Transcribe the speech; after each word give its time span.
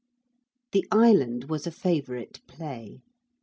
The 0.71 0.87
island 0.91 1.43
was 1.47 1.67
a 1.67 1.71
favourite 1.71 2.39
play. 2.47 3.03